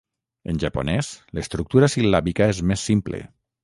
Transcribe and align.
En 0.53 0.61
japonès, 0.63 1.11
l'estructura 1.41 1.93
sil·làbica 1.97 2.53
és 2.57 2.67
més 2.73 2.91
simple. 2.93 3.27